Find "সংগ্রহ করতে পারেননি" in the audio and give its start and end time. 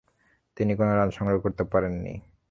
1.09-2.13